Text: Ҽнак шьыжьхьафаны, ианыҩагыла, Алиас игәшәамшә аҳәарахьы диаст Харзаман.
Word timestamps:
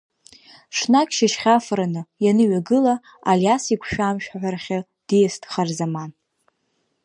Ҽнак 0.75 1.09
шьыжьхьафаны, 1.15 2.01
ианыҩагыла, 2.25 2.95
Алиас 3.31 3.63
игәшәамшә 3.73 4.29
аҳәарахьы 4.35 4.79
диаст 5.07 5.43
Харзаман. 5.51 6.11